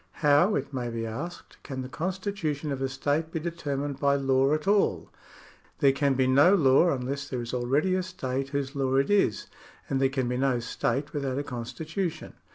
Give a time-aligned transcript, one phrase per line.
[0.25, 4.51] How, it may be asked, can the constitution of a state be determined by law
[4.51, 5.11] at all?
[5.77, 9.45] There can be no law unless there is already a state whose law it is,
[9.91, 12.33] and there can be no state without a constitution.